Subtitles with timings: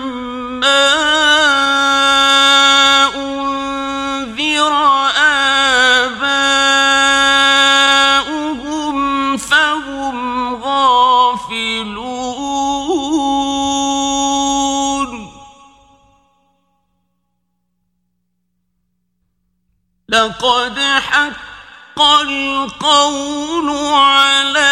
[22.21, 24.71] القول على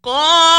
[0.04, 0.53] قال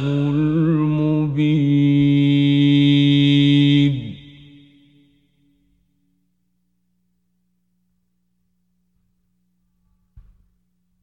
[0.00, 1.60] المبين.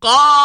[0.01, 0.36] قال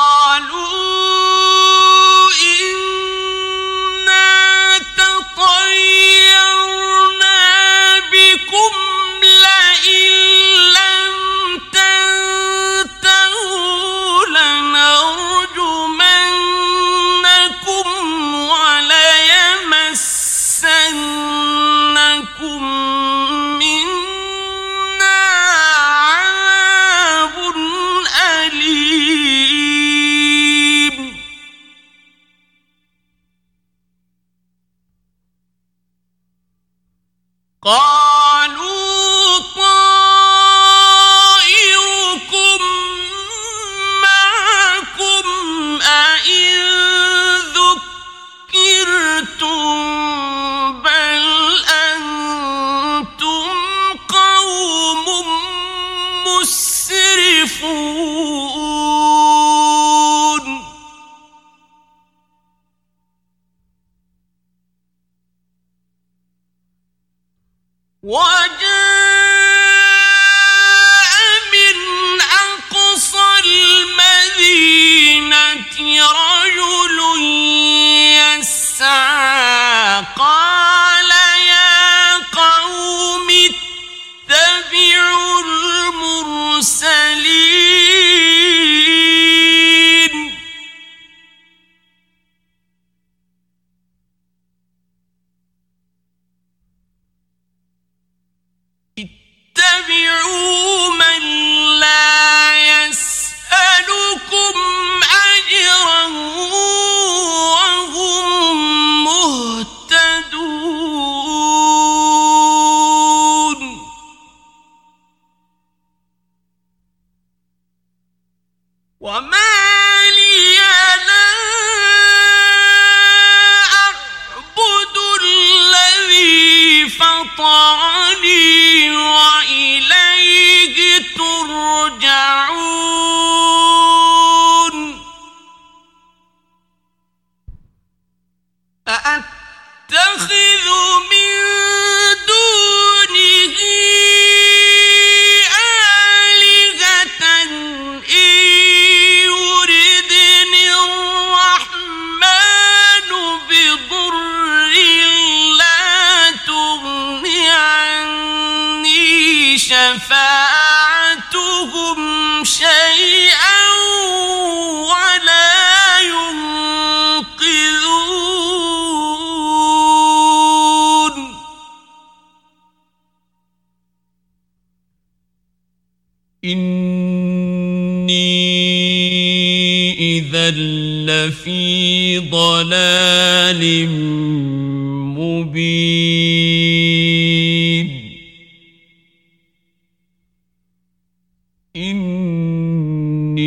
[191.76, 193.42] إني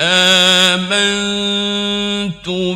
[0.00, 1.28] آمنت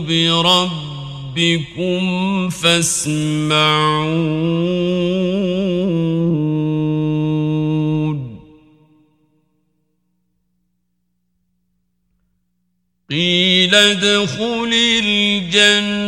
[0.08, 2.02] بربكم
[2.48, 4.02] فاسمعون.
[13.10, 14.72] قيل ادخل
[15.04, 16.01] الجنة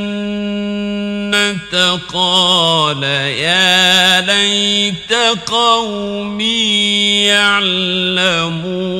[2.15, 5.13] قال يا ليت
[5.47, 8.95] قومي يعلمون.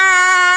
[0.04, 0.53] وما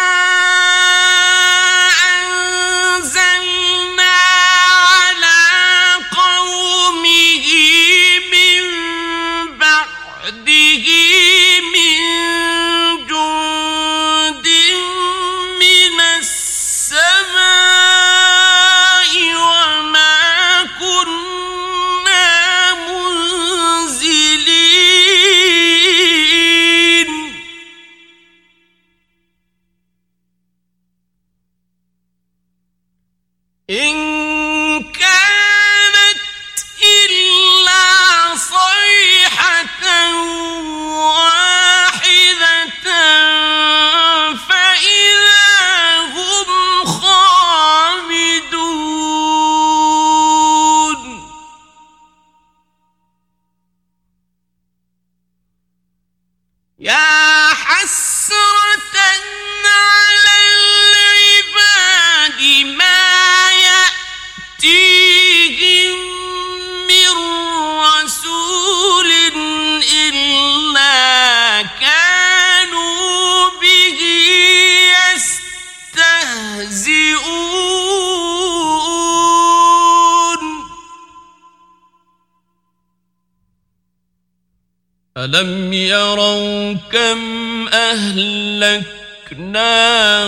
[85.40, 88.86] ألم يروا كم أهلكنا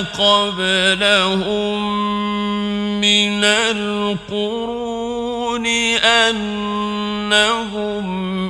[0.00, 1.80] قبلهم
[3.00, 5.66] من القرون
[6.26, 6.98] أنهم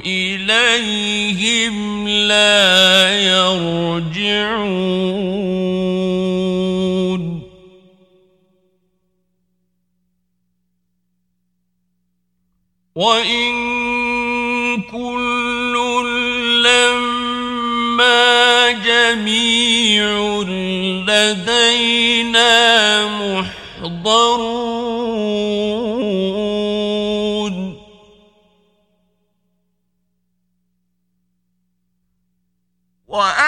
[0.06, 4.18] إليهم لا يرجعون
[12.94, 13.77] وإن
[18.70, 20.04] جميع
[21.08, 22.52] لدينا
[23.06, 24.38] محضرون.
[33.08, 33.47] وآية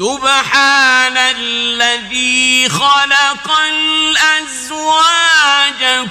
[0.00, 5.00] سبحان الذي خلق الأزواج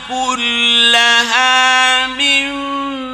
[0.09, 3.08] كلها مما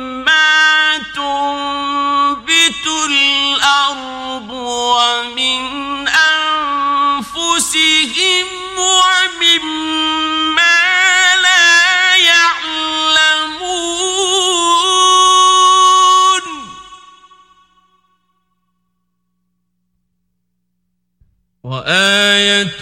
[21.86, 22.82] وآية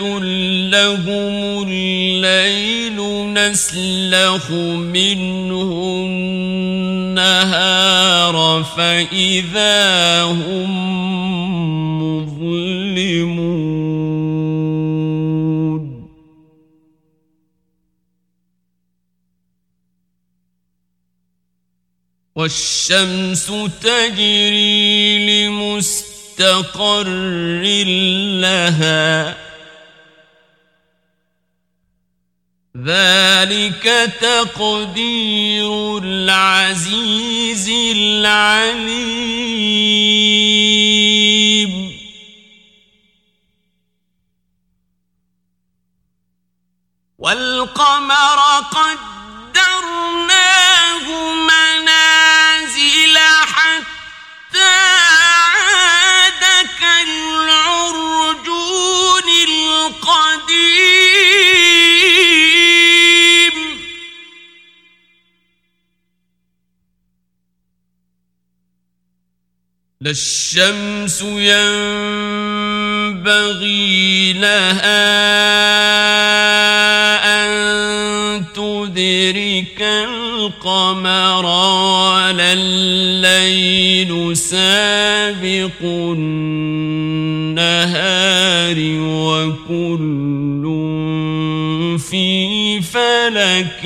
[0.70, 2.98] لهم الليل
[3.34, 5.72] نسلخ منه
[7.16, 8.36] النهار
[8.78, 10.72] فإذا هم
[12.02, 13.44] مظلمون.
[22.36, 27.08] والشمس تجري لمستقيم لمستقر
[28.42, 29.38] لها.
[32.78, 38.94] ذلك تقدير العزيز العليم.
[47.20, 48.40] والقمر
[48.72, 49.86] قدرناه
[51.34, 55.12] منازل حتى
[57.63, 58.48] كالعرجون
[59.50, 60.34] القديم.
[70.02, 71.63] لا الشمس ينبغي
[74.34, 75.24] لها
[78.98, 81.46] يدرك القمر.
[82.34, 87.18] ولا الليل سابق النهار
[89.00, 90.63] وكل
[92.10, 93.86] في فلك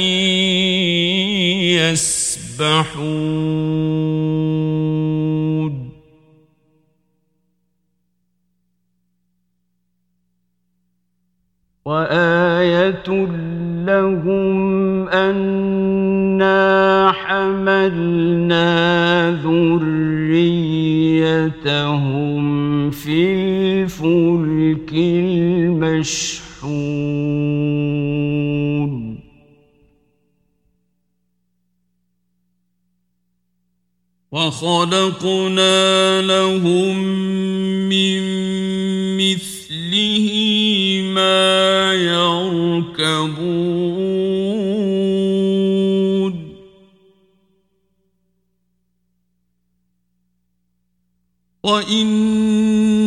[1.92, 3.27] يسبحون.
[24.98, 26.58] المشحون.
[34.32, 36.98] وخلقنا لهم
[37.90, 38.22] من
[39.18, 40.30] مثله
[41.14, 43.38] ما يركبون.
[51.64, 52.08] وإن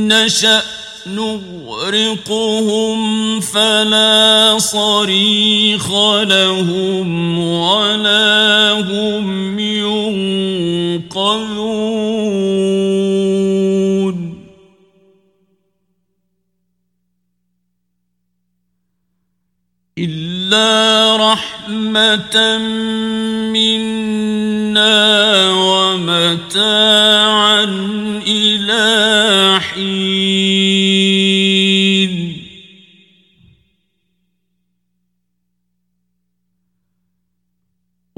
[0.08, 3.00] نشأ نغرقهم
[3.40, 5.90] فلا صريخ
[6.22, 11.40] لهم ولا هم ينقذون.
[19.98, 22.58] إلا رحمة
[23.52, 25.00] منا
[25.52, 27.09] ومتاعا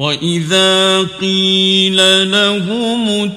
[0.02, 3.30] وإذا قيل لهم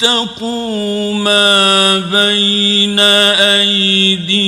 [0.00, 2.98] اتقوا ما بين
[3.60, 4.40] أيديكم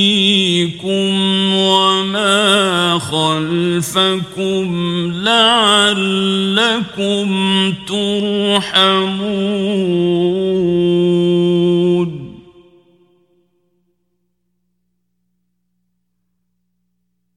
[1.55, 4.65] وما خلفكم
[5.23, 6.53] لعلكم
[7.87, 9.13] ترحمون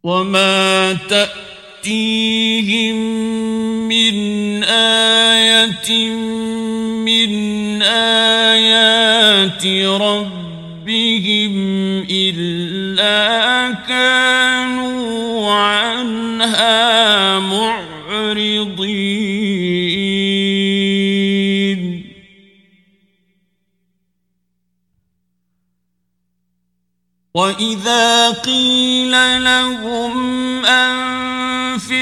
[0.02, 2.26] وما تأتيهم
[4.14, 5.66] من آية
[8.66, 9.66] آيات
[10.00, 11.54] ربهم
[12.10, 18.86] إلا كانوا عنها معرضين
[27.34, 29.12] وإذا قيل
[29.44, 30.16] لهم
[30.66, 31.96] أنفقوا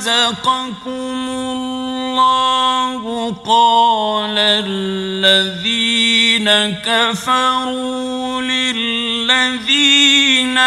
[0.00, 6.48] رزقكم الله قال الذين
[6.84, 10.58] كفروا للذين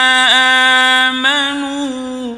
[1.12, 2.38] آمنوا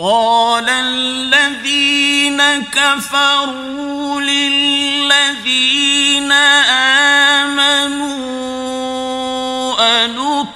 [0.00, 2.40] قال الذين
[2.72, 8.39] كفروا للذين آمنوا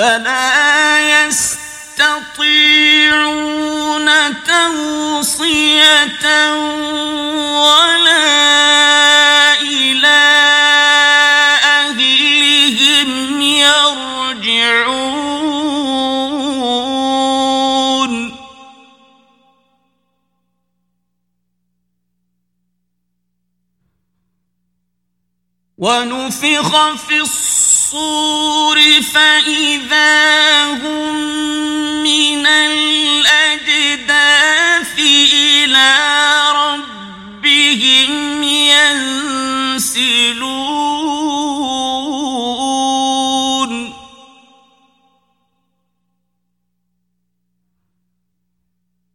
[0.00, 2.08] فلا يستطيعون
[4.44, 6.26] توصية
[7.60, 8.24] ولا
[9.60, 10.22] إلى
[11.64, 13.10] أهلهم
[13.40, 14.10] يرجعون.
[25.78, 27.49] ونفخ في الصور
[29.02, 31.14] فإذا هم
[32.02, 33.78] من الأجداث
[35.34, 35.94] إلى
[36.54, 40.30] ربهم ينسلون.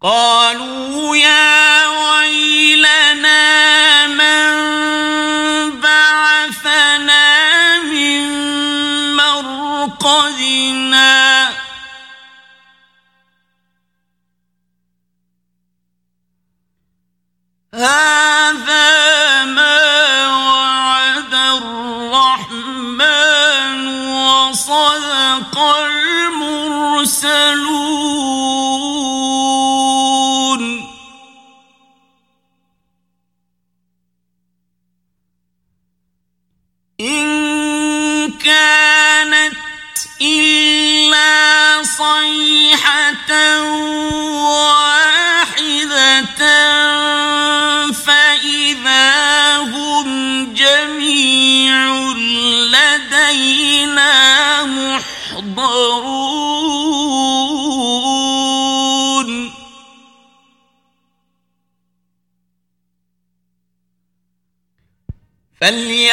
[0.01, 1.44] قالوا يا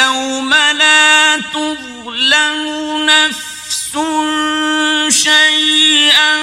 [0.03, 2.67] فاليوم لا تظلم
[3.07, 3.93] نفس
[5.09, 6.37] شيئا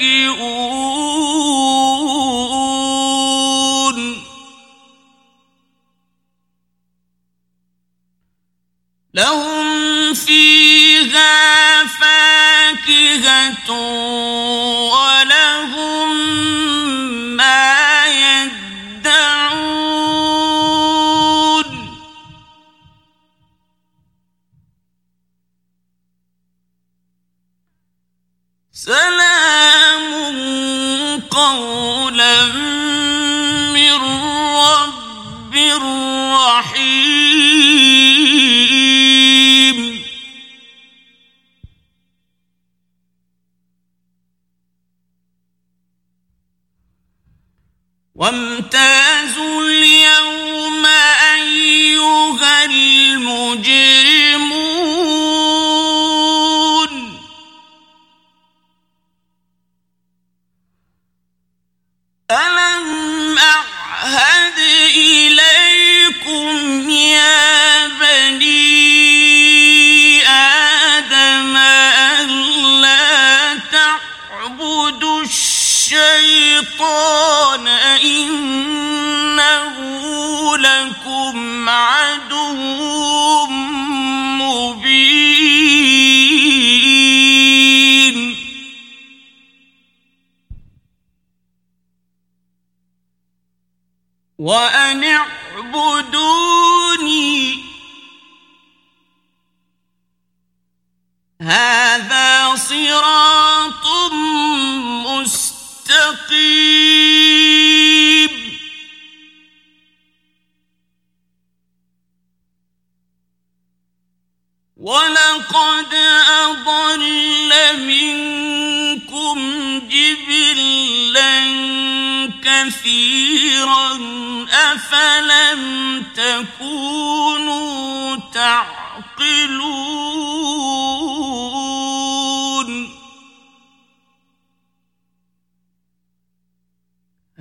[0.00, 0.40] متكئون
[9.14, 13.70] لهم فيها فاكهة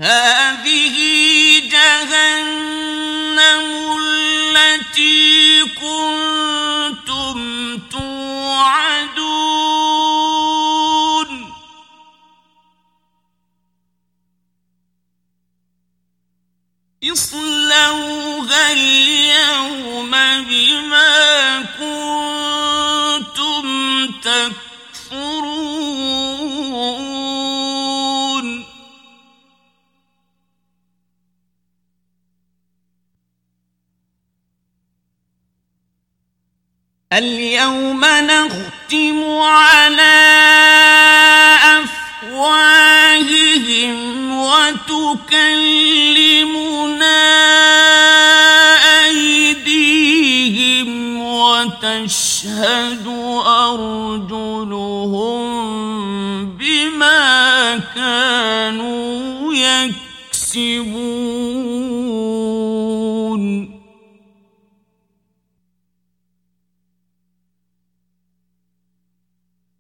[0.10, 0.98] هذه
[1.70, 3.40] جهنم
[4.02, 5.49] التي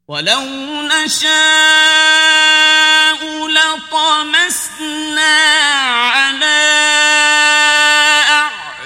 [0.09, 0.41] ولو
[0.81, 1.29] نشاء
[3.47, 5.35] لطمسنا
[5.85, 6.61] على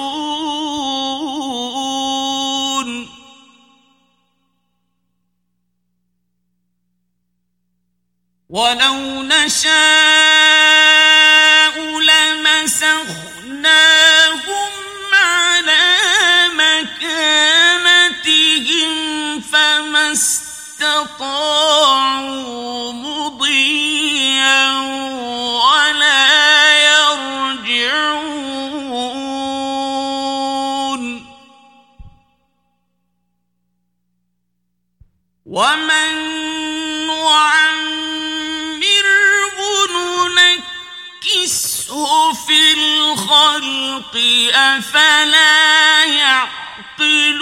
[8.49, 10.60] ولو نشاء
[22.91, 24.63] مضيا
[25.63, 26.27] ولا
[26.89, 28.21] يرجعون.
[35.45, 36.11] ومن
[42.33, 44.15] في الخلق
[44.53, 47.41] أفلا يعقلون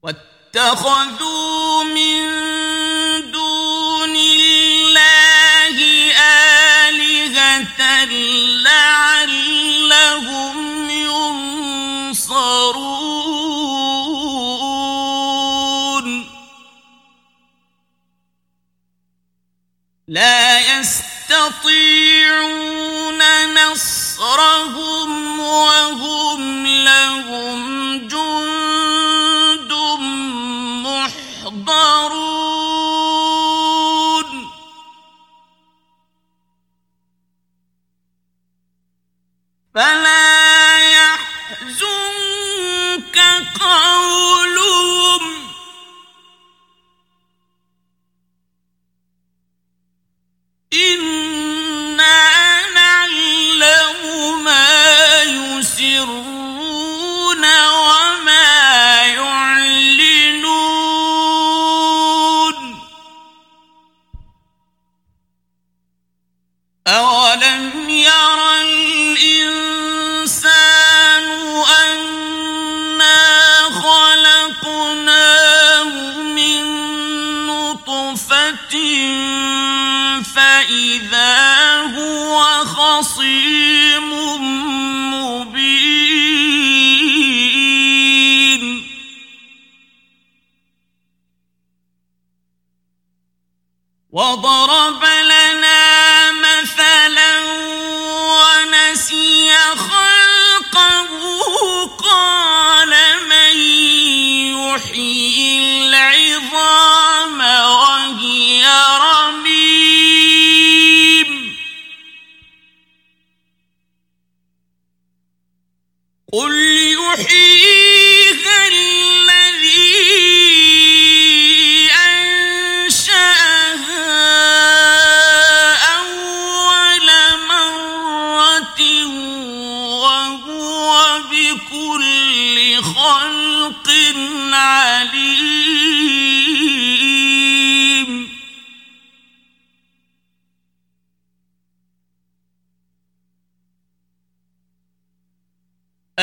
[0.04, 2.33] واتخذوا من
[21.66, 23.22] يستطيعون
[23.54, 29.72] نصرهم وهم لهم جند
[30.84, 32.04] محضرون.
[39.76, 40.33] فلا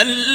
[0.01, 0.30] الذي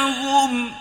[0.00, 0.72] مثلهم